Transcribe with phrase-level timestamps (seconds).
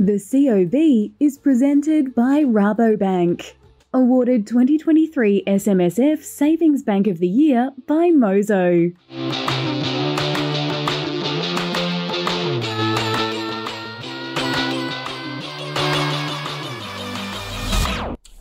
[0.00, 3.52] The COB is presented by Rabobank.
[3.92, 8.92] Awarded 2023 SMSF Savings Bank of the Year by Mozo.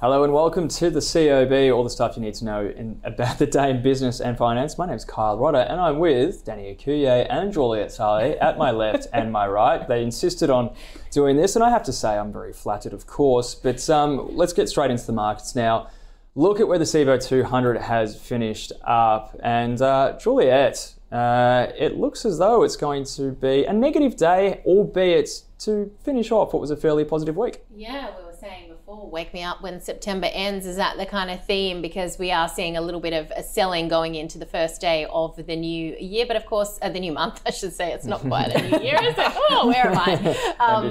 [0.02, 3.38] Hello and welcome to the COB, all the stuff you need to know in, about
[3.38, 4.78] the day in business and finance.
[4.78, 8.72] My name is Kyle Rodda and I'm with Danny Ecuyer and Juliet Saly at my
[8.72, 9.86] left and my right.
[9.90, 10.74] They insisted on
[11.12, 13.54] doing this and I have to say I'm very flattered, of course.
[13.54, 15.90] But um, let's get straight into the markets now.
[16.34, 19.36] Look at where the CBO 200 has finished up.
[19.44, 24.62] And uh, Juliet, uh, it looks as though it's going to be a negative day,
[24.66, 27.64] albeit to finish off what was a fairly positive week.
[27.76, 28.29] Yeah, we were saying
[28.90, 30.66] before, wake me up when September ends.
[30.66, 31.82] Is that the kind of theme?
[31.82, 35.06] Because we are seeing a little bit of a selling going into the first day
[35.12, 37.92] of the new year, but of course, uh, the new month, I should say.
[37.92, 39.34] It's not quite a new year, is it?
[39.52, 40.54] Oh, where am I?
[40.60, 40.90] Um,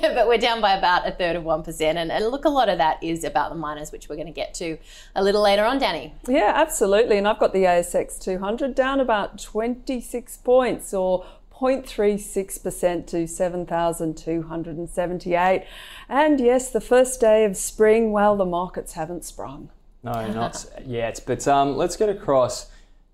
[0.00, 1.80] but we're down by about a third of 1%.
[1.80, 4.32] And, and look, a lot of that is about the miners, which we're going to
[4.32, 4.78] get to
[5.14, 6.14] a little later on, Danny.
[6.26, 7.18] Yeah, absolutely.
[7.18, 11.24] And I've got the ASX 200 down about 26 points or
[11.60, 15.64] 0.36% to 7,278.
[16.08, 19.70] And yes, the first day of spring, well, the markets haven't sprung.
[20.02, 21.20] No, not yet.
[21.26, 22.69] But um, let's get across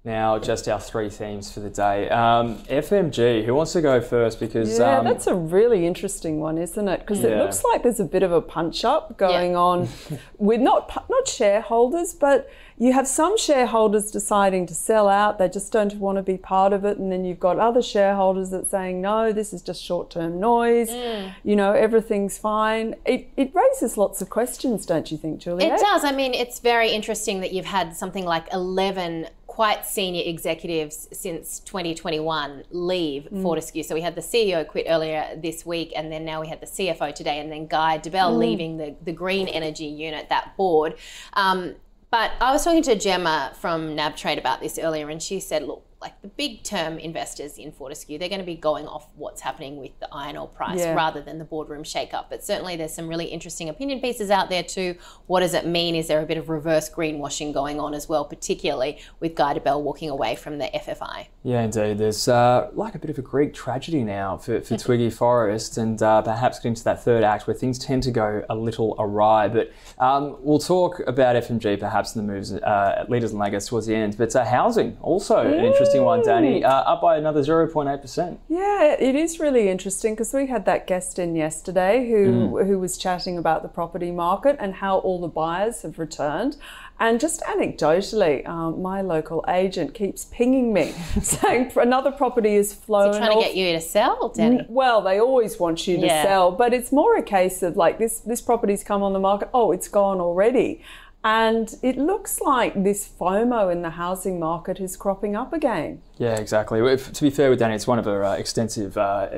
[0.06, 2.08] now just our three themes for the day.
[2.08, 4.38] Um, FMG, who wants to go first?
[4.40, 7.00] Because yeah, um, that's a really interesting one, isn't it?
[7.00, 7.30] Because Yeah.
[7.30, 9.58] it looks like there's a bit of a punch up going Yeah.
[9.58, 9.88] on
[10.38, 12.48] with not not shareholders, but
[12.78, 15.38] you have some shareholders deciding to sell out.
[15.38, 18.50] They just don't want to be part of it, and then you've got other shareholders
[18.50, 20.90] that saying no, this is just short term noise.
[20.90, 21.34] Mm.
[21.42, 22.94] You know, everything's fine.
[23.04, 25.74] It it raises lots of questions, don't you think, Julia?
[25.74, 26.04] It does.
[26.04, 29.26] I mean, it's very interesting that you've had something like 11
[29.56, 33.82] quite senior executives since 2021 leave Fortescue.
[33.82, 36.66] So we had the CEO quit earlier this week, and then now we had the
[36.66, 40.98] CFO today, and then Guy Debelle leaving the, the green energy unit, that board.
[41.32, 41.76] Um,
[42.10, 45.82] but I was talking to Gemma from NabTrade about this earlier, and she said, look,
[46.00, 49.78] like the big term investors in Fortescue, they're going to be going off what's happening
[49.78, 50.94] with the iron ore price Yeah.
[50.94, 52.28] rather than the boardroom shake-up.
[52.28, 54.96] But certainly there's some really interesting opinion pieces out there too.
[55.26, 55.94] What does it mean?
[55.94, 59.80] Is there a bit of reverse greenwashing going on as well, particularly with Guy Debelle
[59.82, 61.28] walking away from the FFI?
[61.46, 61.98] Yeah, indeed.
[61.98, 66.02] There's uh, like a bit of a Greek tragedy now for, for Twiggy Forrest, and
[66.02, 69.46] uh, perhaps getting to that third act where things tend to go a little awry.
[69.46, 73.86] But um, we'll talk about FMG perhaps in the moves, uh, leaders and laggards towards
[73.86, 74.18] the end.
[74.18, 78.38] But uh, housing, also an interesting one, Danny, uh, up by another 0.8%.
[78.48, 82.98] Yeah, it is really interesting because we had that guest in yesterday who who was
[82.98, 86.56] chatting about the property market and how all the buyers have returned.
[86.98, 90.92] And just anecdotally, um, my local agent keeps pinging me
[91.22, 93.14] saying another property is flown.
[93.16, 94.64] Trying to get you to sell, Danny.
[94.68, 96.22] Well, they always want you to Yeah.
[96.22, 99.50] sell, but it's more a case of like this this property's come on the market.
[99.52, 100.82] Oh, it's gone already.
[101.22, 106.00] And it looks like this FOMO in the housing market is cropping up again.
[106.18, 106.80] Yeah, exactly.
[106.80, 109.28] If- to be fair with Danny, it's one of her uh, extensive uh,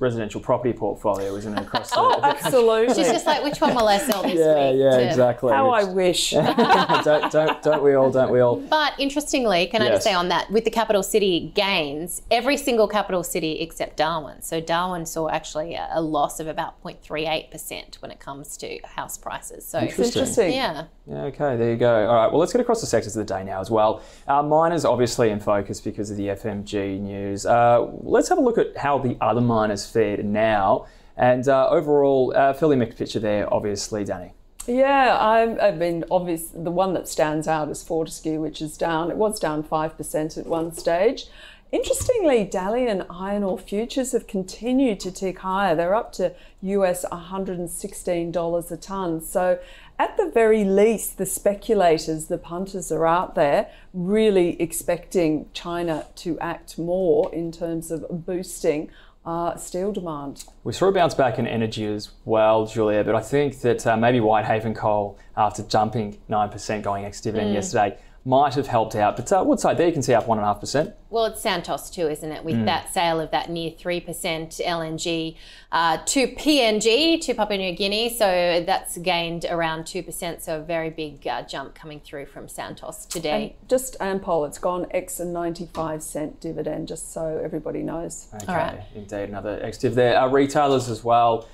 [0.00, 1.62] residential property portfolio, isn't it?
[1.62, 2.94] Across the, Oh, absolutely.
[2.94, 4.80] She's just like, which one will I sell this yeah, week?
[4.80, 5.52] yeah, to- exactly.
[5.52, 6.30] How I wish.
[6.32, 8.10] don't, don't, don't we all?
[8.10, 8.56] Don't we all?
[8.56, 12.88] But interestingly, can I just say on that, with the capital city gains, every single
[12.88, 14.42] capital city except Darwin.
[14.42, 19.16] So Darwin saw actually a, a loss of about 0.38% when it comes to house
[19.18, 19.64] prices.
[19.64, 20.06] So Interesting.
[20.22, 20.52] Interesting.
[20.54, 20.84] yeah.
[21.08, 22.08] Yeah, okay, there you go.
[22.08, 24.02] All right, well, let's get across the sectors of the day now as well.
[24.26, 27.46] Uh, miners obviously in focus because of the FMG news.
[27.46, 30.86] Uh, let's have a look at how the other miners fared now.
[31.16, 34.32] And uh, overall, uh, fairly mixed picture there, obviously, Danny.
[34.66, 36.48] Yeah, I, I mean, obvious.
[36.48, 39.10] The one that stands out is Fortescue, which is down.
[39.10, 41.26] It was down five percent at one stage.
[41.72, 45.74] Interestingly, Dalian iron ore futures have continued to tick higher.
[45.74, 49.20] They're up to US $116 a tonne.
[49.20, 49.58] So,
[49.98, 56.38] at the very least, the speculators, the punters are out there really expecting China to
[56.38, 58.90] act more in terms of boosting
[59.24, 60.44] uh, steel demand.
[60.64, 63.96] We saw a bounce back in energy as well, Julia, but I think that uh,
[63.96, 69.16] maybe Whitehaven Coal, after jumping 9% going ex dividend yesterday, might have helped out.
[69.16, 70.92] But uh, Woodside there, you can see up 1.5%.
[71.10, 72.44] Well, it's Santos too, isn't it?
[72.44, 72.64] With mm.
[72.64, 75.36] that sale of that near 3% LNG
[75.70, 78.12] uh, to PNG, to Papua New Guinea.
[78.12, 80.40] So that's gained around 2%.
[80.42, 83.56] So a very big uh, jump coming through from Santos today.
[83.60, 88.26] And just Ampol, it's gone X and 95 cent dividend, just so everybody knows.
[88.42, 89.28] Okay, indeed.
[89.28, 90.18] Another X div there.
[90.18, 91.48] Our retailers as well.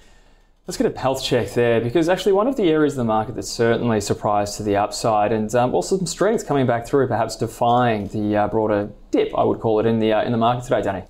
[0.65, 3.35] Let's get a health check there because actually one of the areas of the market
[3.35, 7.35] that's certainly surprised to the upside and um, also some strength coming back through, perhaps
[7.35, 10.63] defying the uh, broader dip, I would call it, in the uh, in the market
[10.63, 11.03] today, Danny.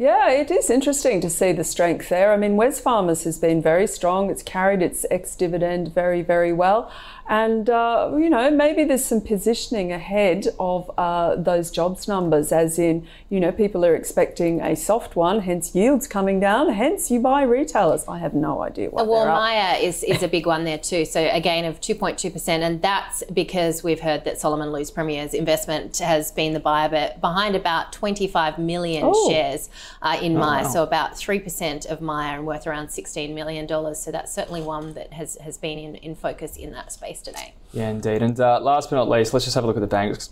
[0.00, 2.32] Yeah, it is interesting to see the strength there.
[2.32, 4.30] I mean, Wesfarmers has been very strong.
[4.30, 6.90] It's carried its ex dividend very, very well.
[7.28, 12.78] And, uh, you know, maybe there's some positioning ahead of uh, those jobs numbers, as
[12.78, 17.20] in, you know, people are expecting a soft one, hence yields coming down, hence you
[17.20, 18.08] buy retailers.
[18.08, 21.04] I have no idea what Well, Myer is, is a big one there too.
[21.04, 22.48] So a gain of 2.2%.
[22.48, 27.54] And that's because we've heard that Solomon Lew's Premier's investment has been the buyer behind
[27.54, 29.30] about 25 million oh.
[29.30, 29.68] shares
[30.02, 30.62] uh, in oh, Myer.
[30.64, 30.70] Wow.
[30.70, 33.68] So about 3% of Myer and worth around $16 million.
[33.94, 37.54] So that's certainly one that has, has been in, in focus in that space today.
[37.72, 38.22] Yeah, indeed.
[38.22, 40.30] And uh, last but not least, let's just have a look at the banks.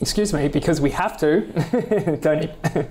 [0.00, 2.18] Excuse me, because we have to.
[2.22, 2.52] Tony,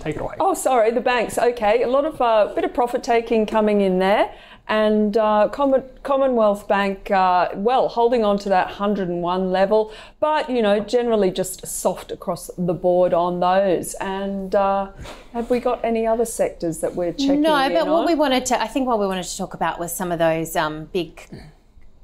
[0.00, 0.34] take it away.
[0.40, 1.38] Oh, sorry, the banks.
[1.38, 4.34] Okay, a lot of uh, bit of profit taking coming in there.
[4.68, 10.80] And uh, Commonwealth Bank, uh, well, holding on to that 101 level, but you know,
[10.80, 13.94] generally just soft across the board on those.
[13.94, 14.90] And uh,
[15.32, 17.42] have we got any other sectors that we're checking?
[17.42, 19.94] No, but what we wanted to, I think, what we wanted to talk about was
[19.94, 21.28] some of those um, big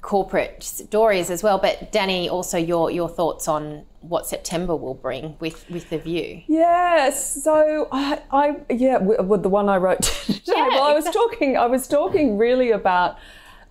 [0.03, 1.59] corporate stories as well.
[1.59, 6.43] But Danny, also your your thoughts on what September will bring with with the view.
[6.49, 7.43] Yes.
[7.43, 10.41] So I, I yeah, with the one I wrote today.
[10.45, 11.57] Yeah, well, I was talking.
[11.57, 13.17] I was talking really about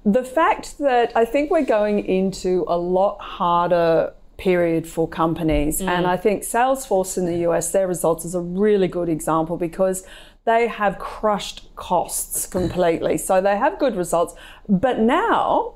[0.04, 5.82] the fact that I think we're going into a lot harder period for companies.
[5.82, 5.88] Mm.
[5.88, 10.04] And I think Salesforce in the US, their results is a really good example because
[10.46, 13.18] they have crushed costs completely.
[13.20, 14.34] So they have good results.
[14.68, 15.76] But now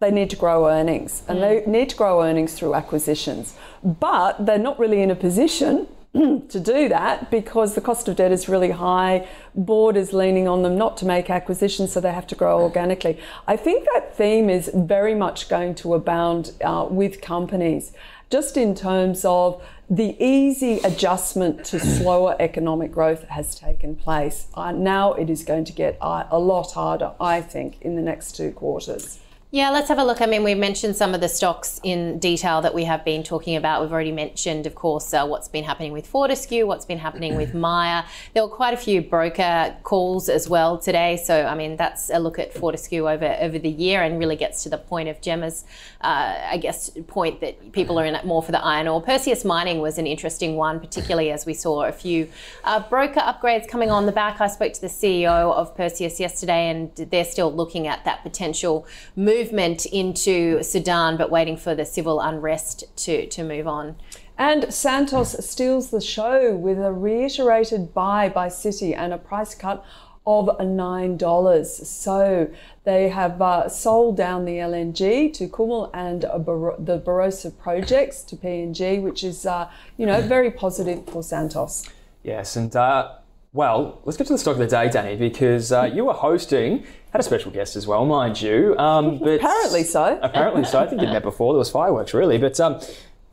[0.00, 3.54] they need to grow earnings and they need to grow earnings through acquisitions.
[3.84, 8.32] But they're not really in a position to do that because the cost of debt
[8.32, 9.28] is really high.
[9.54, 13.20] Board is leaning on them not to make acquisitions, so they have to grow organically.
[13.46, 17.92] I think that theme is very much going to abound uh, with companies,
[18.28, 24.46] just in terms of the easy adjustment to slower economic growth has taken place.
[24.54, 28.02] Uh, now it is going to get uh, a lot harder, I think, in the
[28.02, 29.20] next two quarters.
[29.52, 30.22] Yeah, let's have a look.
[30.22, 33.56] I mean, we've mentioned some of the stocks in detail that we have been talking
[33.56, 33.82] about.
[33.82, 37.52] We've already mentioned, of course, uh, what's been happening with Fortescue, what's been happening with
[37.66, 38.04] Myer.
[38.32, 41.16] There were quite a few broker calls as well today.
[41.16, 44.62] So, I mean, that's a look at Fortescue over, over the year and really gets
[44.62, 45.64] to the point of Gemma's,
[46.00, 49.02] uh, I guess, point that people are in it more for the iron ore.
[49.02, 52.28] Perseus Mining was an interesting one, particularly as we saw a few
[52.62, 54.40] uh, broker upgrades coming on the back.
[54.40, 58.86] I spoke to the CEO of Perseus yesterday, and they're still looking at that potential
[59.16, 63.96] move movement into Sudan, but waiting for the civil unrest to, to move on.
[64.36, 69.84] And Santos steals the show with a reiterated buy by Citi and a price cut
[70.26, 71.64] of $9.
[71.64, 72.50] So
[72.84, 78.36] they have uh, sold down the LNG to Kumul and Bar- the Barossa projects to
[78.36, 81.88] PNG, which is, uh, you know, very positive for Santos.
[82.22, 83.12] Yes, and uh,
[83.52, 86.84] well, let's get to the stock of the day, Danny, because uh, you were hosting,
[87.12, 88.76] had a special guest as well, mind you.
[88.78, 90.18] Um, but apparently so.
[90.22, 90.78] Apparently so.
[90.78, 91.52] I think you'd met before.
[91.52, 92.38] There was fireworks, really.
[92.38, 92.80] But um,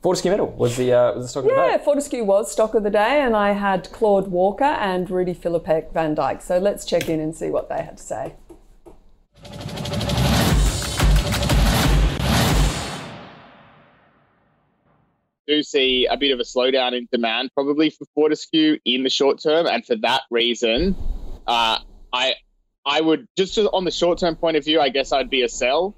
[0.01, 1.71] Fortescue Metal was the, uh, was the stock yeah, of the day.
[1.71, 6.41] Yeah, Fortescue was stock of the day, and I had Claude Walker and Rudi Filapek-Vandyck.
[6.41, 8.33] So let's check in and see what they had to say.
[15.47, 19.41] Do see a bit of a slowdown in demand probably for Fortescue in the short
[19.41, 20.95] term, and for that reason,
[21.47, 21.79] uh,
[22.13, 22.35] I
[22.85, 25.49] I would just on the short term point of view, I guess I'd be a
[25.49, 25.95] sell,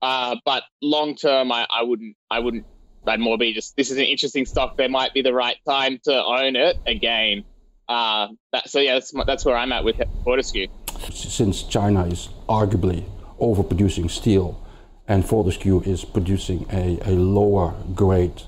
[0.00, 2.66] uh, but long term, I, I wouldn't I wouldn't.
[3.06, 4.76] I'd more be just this is an interesting stock.
[4.76, 7.44] There might be the right time to own it again.
[7.88, 10.68] Uh, that, so yeah, that's that's where I'm at with Fortescue.
[11.10, 13.04] Since China is arguably
[13.40, 14.64] overproducing steel,
[15.08, 18.42] and Fortescue is producing a, a lower grade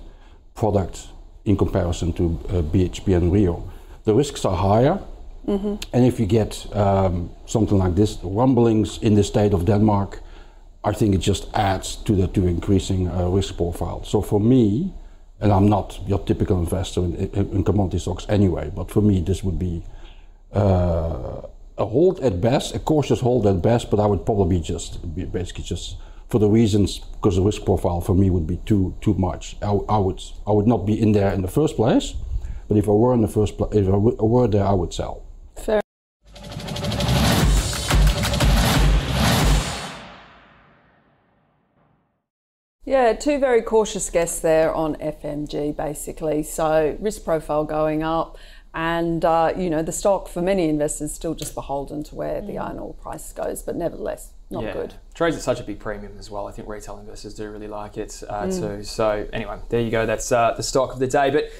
[0.54, 1.08] product
[1.44, 3.70] in comparison to uh, BHP and Rio.
[4.04, 4.99] The risks are higher,
[5.46, 5.76] mm-hmm.
[5.92, 10.20] and if you get um, something like this, rumblings in the state of Denmark,
[10.84, 14.04] I think it just adds to the to increasing uh, risk profile.
[14.04, 14.92] So for me,
[15.40, 17.14] and I'm not your typical investor in,
[17.52, 19.82] in commodity stocks anyway, but for me this would be
[20.52, 21.42] uh,
[21.76, 25.00] a hold at best, a cautious hold at best, but I would probably just
[25.32, 25.96] basically just
[26.28, 29.57] for the reasons because the risk profile for me would be too too much.
[29.62, 32.14] I, I would I would not be in there in the first place,
[32.69, 35.23] but if I were in the first place, if I were there, I would sell.
[35.57, 35.81] Fair.
[42.85, 46.43] Yeah, two very cautious guests there on FMG basically.
[46.43, 48.37] So risk profile going up,
[48.75, 52.59] and uh, you know the stock for many investors still just beholden to where the
[52.59, 54.73] iron ore price goes, but nevertheless not yeah.
[54.73, 54.95] good.
[55.15, 56.47] Trades at such a big premium as well.
[56.47, 58.83] I think retail investors do really like it uh, too.
[58.83, 60.07] So anyway, there you go.
[60.07, 61.31] That's uh, the stock of the day.
[61.31, 61.51] But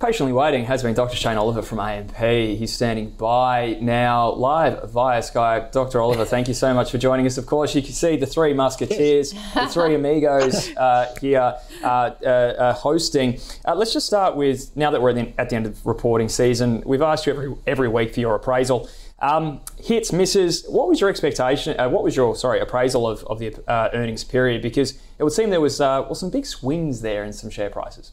[0.00, 1.14] patiently waiting has been Dr.
[1.14, 2.16] Shane Oliver from AMP.
[2.16, 5.72] He's standing by now live via Skype.
[5.72, 6.00] Dr.
[6.00, 7.36] Oliver, thank you so much for joining us.
[7.36, 11.54] Of course, you can see the three musketeers, the three amigos uh, here
[11.84, 13.38] uh, uh, uh hosting.
[13.66, 16.82] Uh, let's just start with now that we're at the end of reporting season.
[16.86, 18.88] We've asked you every every week for your appraisal.
[19.22, 20.64] Um, hits, misses.
[20.66, 21.78] What was your expectation?
[21.78, 24.62] Uh, what was your sorry appraisal of, of the uh, earnings period?
[24.62, 27.68] Because it would seem there was uh, well some big swings there in some share
[27.68, 28.12] prices.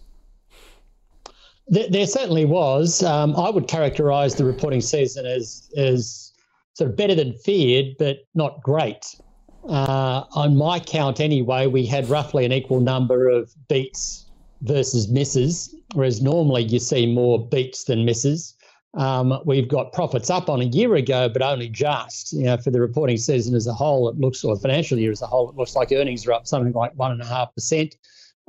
[1.70, 3.04] There, there certainly was.
[3.04, 6.34] Um, I would characterise the reporting season as as
[6.74, 9.16] sort of better than feared, but not great.
[9.68, 14.26] Uh, on my count, anyway, we had roughly an equal number of beats
[14.62, 18.56] versus misses, whereas normally you see more beats than misses.
[18.98, 22.34] Um, we've got profits up on a year ago, but only just.
[22.34, 25.22] You know, for the reporting season as a whole, it looks, or financial year as
[25.22, 27.96] a whole, it looks like earnings are up something like one and a half percent.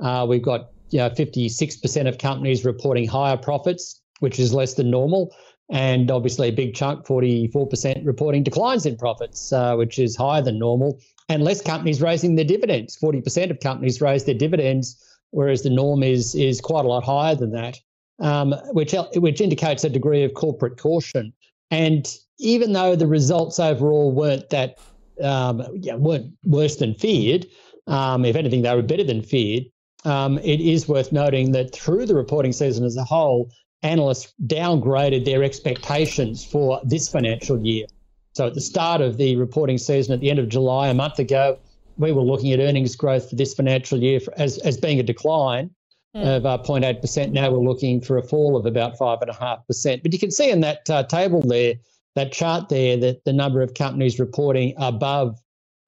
[0.03, 4.91] Uh, we've got you know 56% of companies reporting higher profits, which is less than
[4.91, 5.35] normal,
[5.71, 10.59] and obviously a big chunk, 44%, reporting declines in profits, uh, which is higher than
[10.59, 12.97] normal, and less companies raising their dividends.
[12.97, 14.97] 40% of companies raise their dividends,
[15.31, 17.79] whereas the norm is is quite a lot higher than that
[18.21, 21.33] um, which which indicates a degree of corporate caution.
[21.71, 24.79] And even though the results overall weren't that
[25.23, 27.47] um, yeah, weren't worse than feared,
[27.87, 29.65] um, if anything, they were better than feared.
[30.05, 33.51] Um, it is worth noting that through the reporting season as a whole,
[33.83, 37.87] analysts downgraded their expectations for this financial year.
[38.33, 41.19] So at the start of the reporting season, at the end of July, a month
[41.19, 41.59] ago,
[41.97, 45.03] we were looking at earnings growth for this financial year for, as, as being a
[45.03, 45.71] decline
[46.17, 46.37] mm.
[46.37, 47.33] of uh, 0.8%.
[47.33, 50.03] Now we're looking for a fall of about 5.5%.
[50.03, 51.75] But you can see in that uh, table there,
[52.15, 55.39] that chart there, that the number of companies reporting above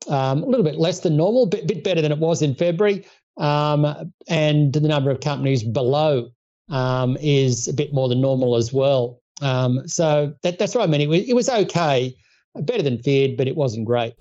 [0.09, 2.55] um, a little bit less than normal, a bit, bit better than it was in
[2.55, 3.05] February.
[3.37, 6.31] Um, and the number of companies below
[6.69, 9.21] um, is a bit more than normal as well.
[9.43, 11.01] Um, so that, that's what I mean.
[11.01, 12.15] It was, it was okay,
[12.55, 14.15] better than feared, but it wasn't great.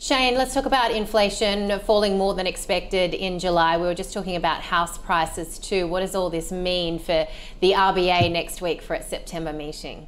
[0.00, 3.76] Shane, let's talk about inflation falling more than expected in July.
[3.76, 5.88] We were just talking about house prices too.
[5.88, 7.26] What does all this mean for
[7.58, 10.06] the RBA next week for its September meeting?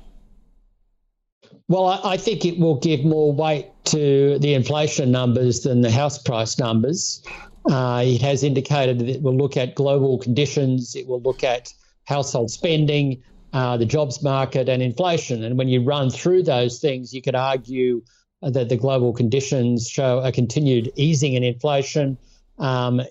[1.67, 6.19] Well, I think it will give more weight to the inflation numbers than the house
[6.19, 7.21] price numbers.
[7.69, 11.75] Uh, it has indicated that it will look at global conditions, it will look at
[12.05, 13.21] household spending,
[13.53, 15.43] uh, the jobs market, and inflation.
[15.43, 18.03] And when you run through those things, you could argue
[18.43, 22.17] that the global conditions show a continued easing in inflation.
[22.59, 23.03] Um,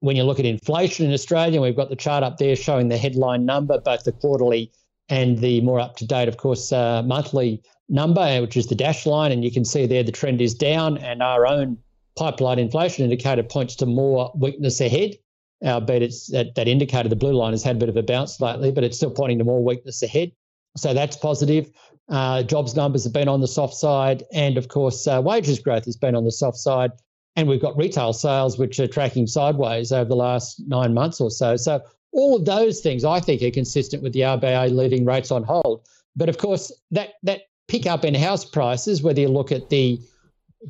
[0.00, 2.96] when you look at inflation in Australia, we've got the chart up there showing the
[2.96, 4.70] headline number, both the quarterly
[5.08, 9.04] and the more up to date, of course, uh, monthly number, which is the dash
[9.04, 9.32] line.
[9.32, 11.78] And you can see there the trend is down, and our own
[12.16, 15.16] pipeline inflation indicator points to more weakness ahead.
[15.64, 18.40] Albeit it's that, that indicator, the blue line has had a bit of a bounce
[18.40, 20.32] lately, but it's still pointing to more weakness ahead.
[20.76, 21.70] So that's positive.
[22.08, 25.84] Uh, jobs numbers have been on the soft side, and of course, uh, wages growth
[25.84, 26.92] has been on the soft side.
[27.36, 31.30] And we've got retail sales, which are tracking sideways over the last nine months or
[31.30, 31.56] so.
[31.56, 31.80] So
[32.12, 35.86] all of those things, I think, are consistent with the RBA leaving rates on hold.
[36.14, 39.98] But of course, that that pickup in house prices, whether you look at the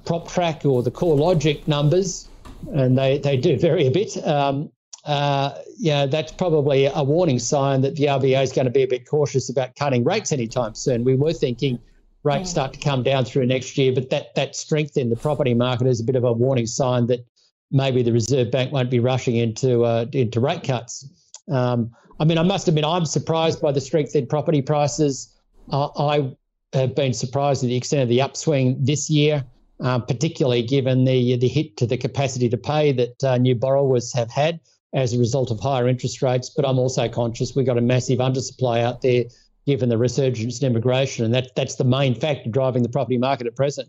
[0.05, 2.29] PropTrack or the CoreLogic numbers,
[2.73, 4.71] and they, they do vary a bit, um,
[5.05, 8.89] uh, yeah, that's probably a warning sign that the RBA is going to be a
[8.89, 11.03] bit cautious about cutting rates anytime soon.
[11.03, 11.81] We were thinking
[12.23, 15.55] rates start to come down through next year, but that that strength in the property
[15.55, 17.27] market is a bit of a warning sign that
[17.73, 21.09] maybe the Reserve Bank won't be rushing into uh, into rate cuts.
[21.51, 21.91] Um,
[22.21, 25.35] I mean, I must admit, I'm surprised by the strength in property prices.
[25.71, 26.37] Uh, I
[26.75, 29.45] have been surprised at the extent of the upswing this year,
[29.81, 34.13] uh, particularly given the the hit to the capacity to pay that uh, new borrowers
[34.13, 34.61] have had
[34.95, 36.51] as a result of higher interest rates.
[36.51, 39.25] But I'm also conscious we've got a massive undersupply out there
[39.67, 43.47] given the resurgence in immigration, and that, that's the main factor driving the property market
[43.47, 43.89] at present.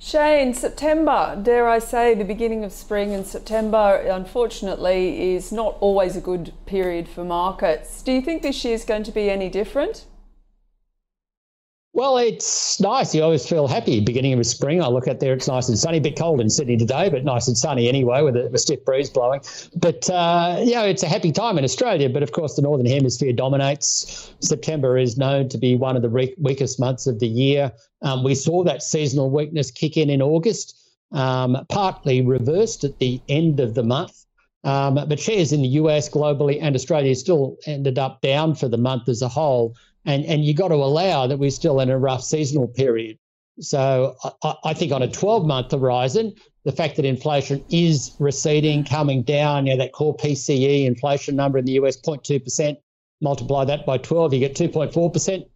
[0.00, 6.14] Shane, September, dare I say, the beginning of spring and September, unfortunately, is not always
[6.14, 8.02] a good period for markets.
[8.02, 10.04] Do you think this year is going to be any different?
[11.98, 13.12] Well, it's nice.
[13.12, 14.80] You always feel happy beginning of spring.
[14.80, 15.98] I look out there, it's nice and sunny.
[15.98, 18.84] A bit cold in Sydney today, but nice and sunny anyway with a, a stiff
[18.84, 19.40] breeze blowing.
[19.74, 22.08] But, uh, you know, it's a happy time in Australia.
[22.08, 24.32] But of course, the Northern Hemisphere dominates.
[24.38, 27.72] September is known to be one of the re- weakest months of the year.
[28.02, 30.78] Um, we saw that seasonal weakness kick in in August,
[31.10, 34.24] um, partly reversed at the end of the month.
[34.62, 38.76] Um, but shares in the US globally and Australia still ended up down for the
[38.76, 39.74] month as a whole
[40.08, 43.18] and and you got to allow that we're still in a rough seasonal period.
[43.60, 46.34] So I, I think on a 12 month horizon,
[46.64, 51.58] the fact that inflation is receding, coming down, you know, that core PCE inflation number
[51.58, 52.76] in the US 0.2%,
[53.20, 55.46] multiply that by 12, you get 2.4%.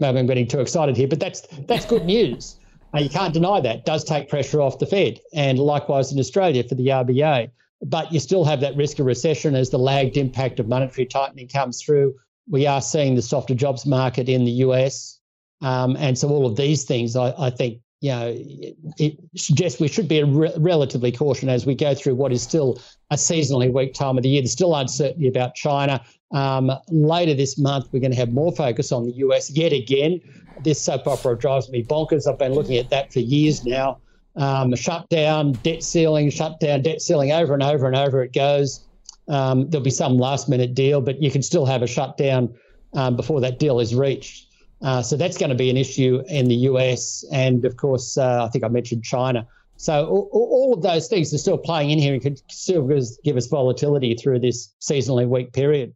[0.00, 2.56] Maybe I'm getting too excited here, but that's that's good news.
[2.94, 3.76] You can't deny that.
[3.76, 7.50] It does take pressure off the Fed, and likewise in Australia for the RBA.
[7.82, 11.48] But you still have that risk of recession as the lagged impact of monetary tightening
[11.48, 12.14] comes through
[12.50, 15.20] we are seeing the softer jobs market in the US.
[15.60, 19.80] Um, and so all of these things, I, I think, you know, it, it, suggests
[19.80, 23.72] we should be re- relatively cautious as we go through what is still a seasonally
[23.72, 24.40] weak time of the year.
[24.40, 26.00] There's still uncertainty about China.
[26.32, 30.20] Um, later this month, we're going to have more focus on the US yet again.
[30.62, 32.30] This soap opera drives me bonkers.
[32.30, 33.98] I've been looking at that for years now.
[34.36, 38.87] Um, shutdown, debt ceiling, shutdown, debt ceiling over and over and over it goes.
[39.28, 42.54] Um, there'll be some last minute deal, but you can still have a shutdown
[42.94, 44.46] um, before that deal is reached.
[44.80, 47.24] Uh, so that's going to be an issue in the US.
[47.32, 49.46] And of course, uh, I think I mentioned China.
[49.76, 52.98] So all, all, of those things are still playing in here and could still give
[52.98, 55.94] us, give us volatility through this seasonally weak period.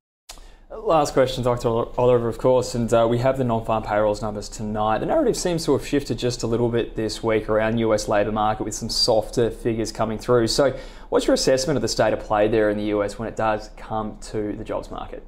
[0.75, 1.69] Last question, Dr.
[1.69, 4.99] Oliver, of course, and uh, we have the non-farm payrolls numbers tonight.
[4.99, 8.33] The narrative seems to have shifted just a little bit this week around US labour
[8.33, 10.47] market with some softer figures coming through.
[10.47, 10.75] So,
[11.11, 13.69] what's your assessment of the state of play there in the US when it does
[13.77, 15.27] come to the jobs market?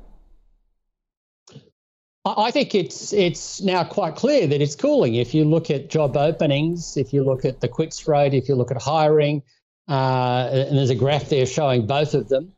[2.24, 5.14] I think it's it's now quite clear that it's cooling.
[5.14, 8.54] If you look at job openings, if you look at the quits rate, if you
[8.54, 9.42] look at hiring,
[9.88, 12.54] uh, and there's a graph there showing both of them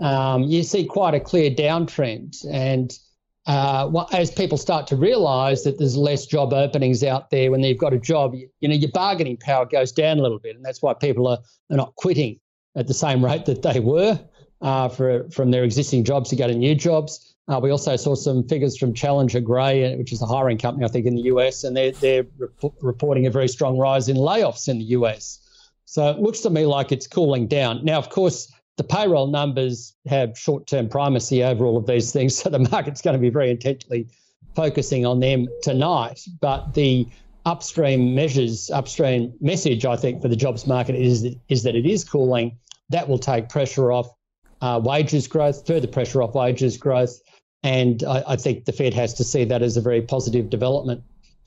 [0.00, 2.44] um, you see quite a clear downtrend.
[2.50, 2.92] And
[3.46, 7.78] uh, as people start to realise that there's less job openings out there when they've
[7.78, 10.64] got a job, you, you, know, your bargaining power goes down a little bit, and
[10.64, 11.38] that's why people are,
[11.70, 12.38] are not quitting
[12.76, 14.18] at the same rate that they were
[14.60, 17.34] uh, for, from their existing jobs to go to new jobs.
[17.48, 20.88] Uh, we also saw some figures from Challenger Gray, which is a hiring company, I
[20.88, 24.68] think, in the US, and they're, they're rep- reporting a very strong rise in layoffs
[24.68, 25.40] in the US.
[25.84, 27.84] So it looks to me like it's cooling down.
[27.84, 32.38] Now, of course, the payroll numbers have short term primacy over all of these things.
[32.42, 34.08] So the market's going to be very intently
[34.54, 36.20] focusing on them tonight.
[36.40, 37.06] But the
[37.46, 41.86] upstream measures, upstream message, I think, for the jobs market is that, is that it
[41.86, 42.56] is cooling.
[42.90, 44.08] That will take pressure off
[44.60, 47.20] uh, wages growth, further pressure off wages growth.
[47.62, 51.02] And I, I, think the Fed has to see that as a very positive development.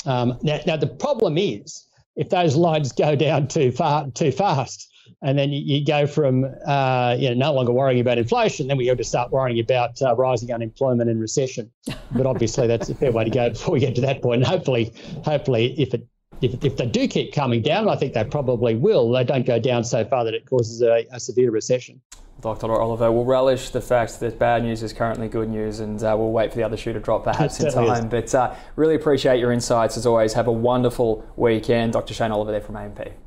[0.05, 4.92] Um, now, now, the problem is if those lines go down too far, too fast,
[5.23, 8.77] and then you, you go from uh, you know no longer worrying about inflation, then
[8.77, 11.71] we have to start worrying about uh, rising unemployment and recession.
[12.15, 14.43] But obviously, that's a fair way to go before we get to that point.
[14.43, 14.93] And hopefully,
[15.25, 16.05] hopefully, if it
[16.41, 19.09] if, if they do keep coming down, I think they probably will.
[19.11, 22.01] They don't go down so far that it causes a, a severe recession.
[22.41, 22.71] Dr.
[22.71, 26.31] Oliver will relish the fact that bad news is currently good news, and uh, we'll
[26.31, 28.05] wait for the other shoe to drop perhaps in time.
[28.05, 28.31] Is.
[28.31, 30.33] But uh, really appreciate your insights as always.
[30.33, 31.93] Have a wonderful weekend.
[31.93, 32.13] Dr.
[32.13, 33.22] Shane Oliver there from AMP.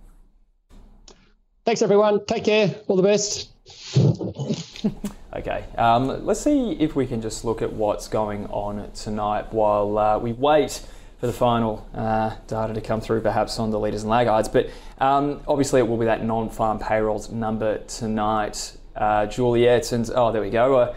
[1.67, 2.25] Thanks, everyone.
[2.27, 2.77] Take care.
[2.87, 3.51] All the best.
[5.35, 9.99] okay, um, let's see if we can just look at what's going on tonight while
[9.99, 10.81] uh, we wait
[11.19, 14.49] for the final uh, data to come through, perhaps on the leaders and laggards.
[14.49, 18.77] But um, obviously, it will be that non farm payrolls number tonight.
[18.95, 20.79] Uh, Juliet, and oh, there we go.
[20.79, 20.95] A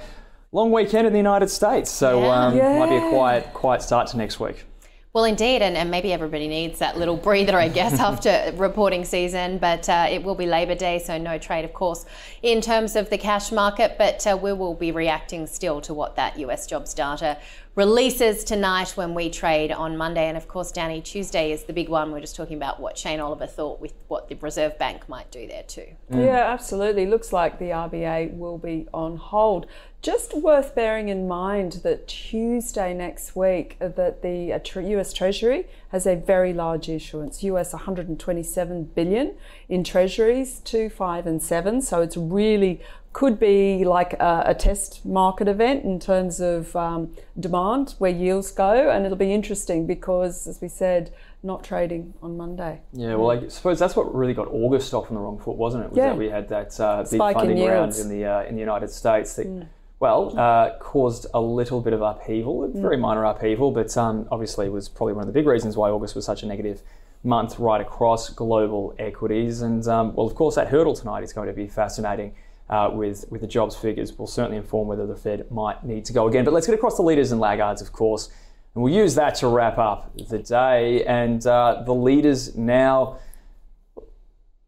[0.51, 2.45] long weekend in the United States, so yeah.
[2.45, 2.77] Um, yeah.
[2.77, 4.65] might be a quiet, quiet start to next week.
[5.11, 9.57] Well, indeed, and, and maybe everybody needs that little breather, I guess, after reporting season.
[9.57, 12.05] But uh, it will be Labor Day, so no trade, of course,
[12.43, 13.95] in terms of the cash market.
[13.97, 17.39] But uh, we will be reacting still to what that US jobs data
[17.73, 20.27] releases tonight when we trade on Monday.
[20.27, 22.11] And of course, Danny, Tuesday is the big one.
[22.11, 25.47] We're just talking about what Shane Oliver thought with what the Reserve Bank might do
[25.47, 25.87] there too.
[26.11, 26.25] Mm.
[26.25, 27.07] Yeah, absolutely.
[27.07, 29.65] Looks like the RBA will be on hold.
[30.01, 36.07] Just worth bearing in mind that Tuesday next week that the US uh, Treasury has
[36.07, 39.35] a very large issuance, US 127 billion
[39.67, 41.81] in treasuries, 2, 5 and 7.
[41.81, 42.79] So it's really
[43.11, 48.51] could be like a, a, test market event in terms of um, demand where yields
[48.51, 53.31] go and it'll be interesting because as we said not trading on monday yeah well
[53.31, 55.97] i suppose that's what really got august off on the wrong foot wasn't it was
[55.97, 56.09] yeah.
[56.09, 59.35] that we had that uh, big funding round in the uh, in the united states
[59.35, 59.67] that mm.
[59.99, 64.69] Well, uh, caused a little bit of upheaval, a very minor upheaval, but um, obviously
[64.69, 66.81] was probably one of the big reasons why August was such a negative
[67.23, 69.61] month right across global equities.
[69.61, 72.35] And um, well, of course, that hurdle tonight is going to be fascinating.
[72.69, 76.13] Uh, with with the jobs figures, will certainly inform whether the Fed might need to
[76.13, 76.45] go again.
[76.45, 78.29] But let's get across the leaders and laggards, of course,
[78.75, 81.03] and we'll use that to wrap up the day.
[81.05, 83.17] And uh, the leaders now.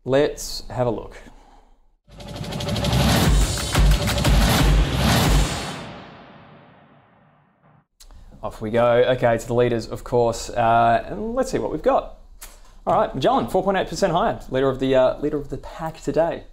[0.04, 1.16] Let's have a look.
[8.44, 9.04] Off we go.
[9.16, 10.50] Okay, to the leaders, of course.
[10.50, 12.18] Uh, and let's see what we've got.
[12.88, 16.46] All right, Magellan, 4.8% higher, leader of the uh, leader of the pack today.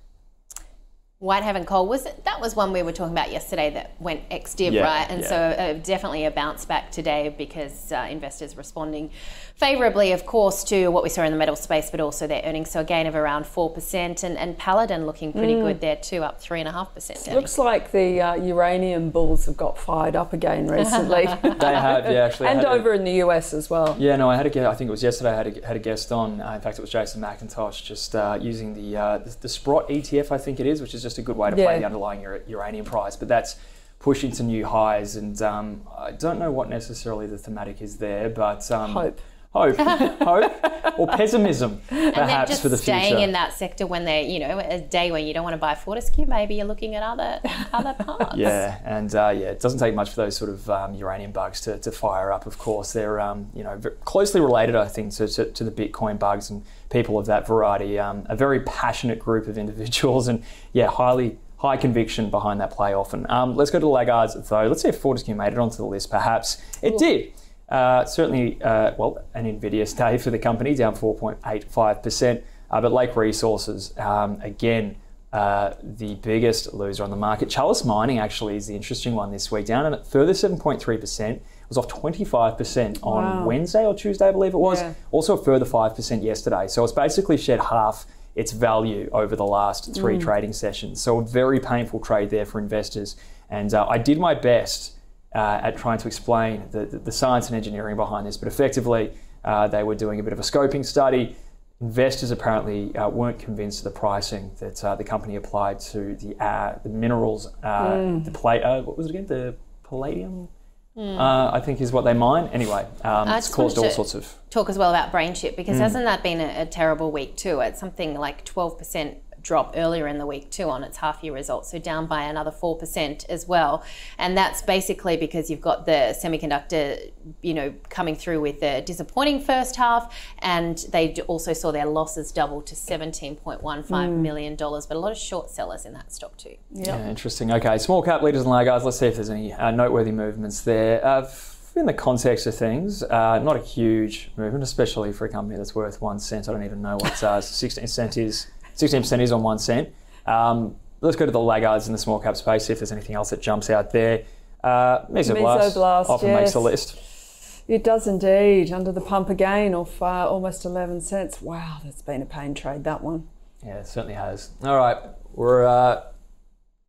[1.21, 4.73] Whitehaven Coal was that was one we were talking about yesterday that went ex div
[4.73, 5.29] Yeah, right, and yeah.
[5.29, 9.11] so uh, definitely a bounce back today because uh, investors responding
[9.57, 12.71] favourably, of course, to what we saw in the metal space, but also their earnings.
[12.71, 16.23] So a gain of around four percent, and, and Paladin looking pretty good there too,
[16.23, 17.27] up three and a half percent.
[17.35, 21.27] Looks like the uh, uranium bulls have got fired up again recently.
[21.59, 22.47] They have, yeah, actually.
[22.49, 23.97] And had a- over in the US as well.
[23.99, 25.33] Yeah, no, I had a guest, I think it was yesterday.
[25.33, 26.41] I had a, had a guest on.
[26.41, 29.89] Uh, in fact, it was Jason McIntosh, just uh, using the, uh, the the Sprott
[29.89, 32.25] ETF, I think it is, which is just a good way to play the underlying
[32.25, 33.17] ur- uranium price.
[33.17, 33.57] But that's
[33.99, 38.29] pushing to new highs, and um, I don't know what necessarily the thematic is there,
[38.29, 39.21] but um, Hope.
[39.51, 39.77] Hope,
[40.23, 43.15] hope, or pessimism, perhaps for the staying future.
[43.17, 45.59] Staying in that sector when they're, you know, a day when you don't want to
[45.59, 47.41] buy Fortescue, maybe you're looking at other
[47.73, 48.37] other parts.
[48.37, 51.61] Yeah, and uh, yeah, it doesn't take much for those sort of um, uranium bugs
[51.63, 52.47] to, to fire up.
[52.47, 56.19] Of course, they're um, you know closely related, I think, to, to, to the Bitcoin
[56.19, 57.99] bugs and people of that variety.
[57.99, 62.95] Um, a very passionate group of individuals, and yeah, highly high conviction behind that play
[62.95, 63.27] often.
[63.29, 64.69] Um, let's go to the laggards though.
[64.69, 66.11] Let's see if Fortescue made it onto the list.
[66.11, 67.33] Perhaps it did.
[67.69, 72.43] Uh, certainly, uh, well, an invidious day for the company, down 4.85%.
[72.71, 74.97] Uh, but Lake Resources, um, again,
[75.33, 77.51] uh, the biggest loser on the market.
[77.51, 81.31] Chalice Mining actually is the interesting one this week, down a further 7.3%.
[81.33, 83.47] It was off 25% on Wow.
[83.47, 84.81] Wednesday or Tuesday, I believe it was.
[84.81, 84.95] Yeah.
[85.11, 86.67] Also a further 5% yesterday.
[86.69, 90.21] So it's basically shed half its value over the last three Mm.
[90.23, 91.01] trading sessions.
[91.03, 93.17] So a very painful trade there for investors.
[93.51, 94.93] And uh, I did my best
[95.35, 99.13] uh, at trying to explain the, the, science and engineering behind this, but effectively
[99.45, 101.37] uh, they were doing a bit of a scoping study.
[101.81, 106.35] Investors apparently uh, weren't convinced of the pricing that uh, the company applied to the
[106.43, 108.63] uh, the minerals, uh, the plate.
[108.63, 109.27] Uh, what was it again?
[109.27, 110.49] The palladium.
[110.97, 112.49] Uh, I think is what they mine.
[112.53, 115.81] Anyway, um, it's caused all sorts of talk as well about BrainChip because Mm.
[115.81, 117.61] hasn't that been a, a terrible week too?
[117.61, 121.71] It's something like 12% drop earlier in the week too on its half year results,
[121.71, 123.85] so down by another 4% as well.
[124.19, 127.11] And that's basically because you've got the semiconductor,
[127.43, 132.33] you know, coming through with the disappointing first half, and they also saw their losses
[132.33, 136.57] double to $17.15 million, but a lot of short sellers in that stock too.
[136.73, 137.51] Yeah, interesting.
[137.53, 138.85] Okay, small cap leaders and laggards.
[138.85, 141.05] Let's see if there's any uh, noteworthy movements there.
[141.05, 141.31] Uh,
[141.79, 145.75] in the context of things, uh, not a huge movement, especially for a company that's
[145.75, 146.49] worth one cent.
[146.49, 148.49] I don't even know what uh, 16 cent is.
[148.79, 149.91] 16% is on one cent.
[150.27, 152.67] Um, let's go to the laggards in the small cap space.
[152.67, 154.25] See if there's anything else that jumps out there.
[154.63, 156.53] Uh, Mesoblast, Mesoblast, often makes yes.
[156.53, 157.63] the list.
[157.69, 158.73] It does indeed.
[158.73, 161.43] Under the pump again, off uh, almost 11 cents.
[161.43, 163.29] Wow, that's been a pain trade, that one.
[163.65, 164.51] Yeah, it certainly has.
[164.63, 164.97] All right,
[165.33, 166.05] we're uh,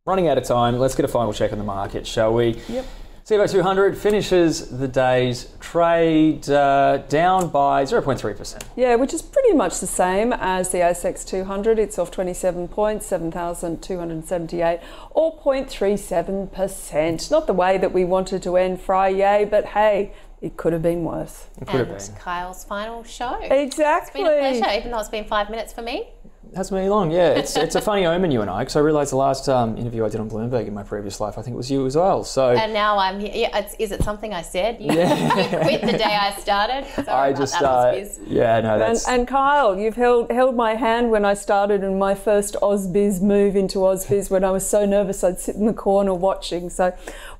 [0.06, 0.78] running out of time.
[0.78, 2.60] Let's get a final check on the market, shall we?
[2.68, 2.86] Yep.
[3.30, 8.60] CBO 200 finishes the day's trade uh, down by 0.3%.
[8.74, 11.78] Yeah, which is pretty much the same as the ASX 200.
[11.78, 14.80] It's off 27 points, 7,278,
[15.12, 17.30] or 0.37%.
[17.30, 21.04] Not the way that we wanted to end Friday, but hey, it could have been
[21.04, 21.46] worse.
[21.60, 22.16] It could have And been.
[22.16, 23.38] Kyle's final show.
[23.42, 24.22] Exactly.
[24.22, 26.08] It's been a pleasure, even though it's been five minutes for me.
[26.56, 27.30] Hasn't been long, yeah.
[27.30, 30.04] It's, it's a funny omen, you and I, because I realised the last um, interview
[30.04, 32.24] I did on Bloomberg in my previous life, I think it was you as well.
[32.24, 33.30] So And now I'm here.
[33.32, 34.80] Yeah, it's, is it something I said?
[34.80, 35.06] You, you
[35.62, 36.86] quit the day I started.
[37.04, 38.18] Sorry I just, that, uh, Ausbiz.
[38.26, 42.14] yeah, no, And, and Kyle, you've held held my hand when I started in my
[42.14, 46.14] first Ausbiz move into Ausbiz when I was so nervous I'd sit in the corner
[46.14, 46.68] watching.
[46.70, 46.92] So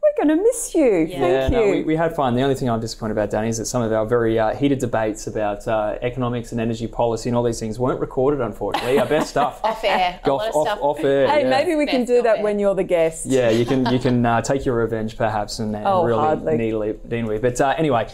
[0.02, 1.06] we're going to miss you.
[1.08, 1.70] yeah, Thank no, you.
[1.72, 2.34] we, we had fun.
[2.34, 4.78] The only thing I'm disappointed about, Danny, is that some of our very uh, heated
[4.78, 8.98] debates about uh, economics and energy policy and all these things weren't recorded, unfortunately.
[8.98, 9.60] Our best stuff.
[9.64, 10.18] Off air.
[10.24, 10.78] A off, lot of off, stuff.
[10.80, 11.28] off air.
[11.28, 11.50] hey, yeah.
[11.50, 12.42] maybe we can do that it.
[12.42, 13.26] when you're the guest.
[13.26, 16.56] Yeah, you can you can uh, take your revenge perhaps and, and Oh, really hardly.
[16.56, 17.42] needle deal with.
[17.42, 18.08] But uh, anyway,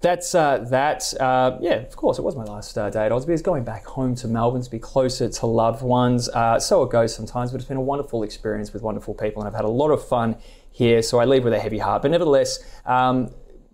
[0.00, 1.12] that's uh, that.
[1.20, 3.42] Uh, yeah, of course, it was my last uh, day at Ausbiz.
[3.42, 6.28] Going back home to Melbourne to be closer to loved ones.
[6.28, 9.48] Uh, so it goes sometimes, but it's been a wonderful experience with wonderful people, and
[9.48, 10.36] I've had a lot of fun
[10.78, 11.02] here.
[11.02, 12.60] So I leave with a heavy heart, but nevertheless.
[12.86, 13.28] Um,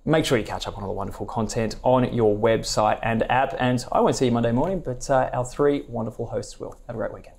[0.07, 3.55] Make sure you catch up on all the wonderful content on your website and app.
[3.59, 6.79] And I won't see you Monday morning, but uh, our three wonderful hosts will.
[6.87, 7.37] Have a great weekend.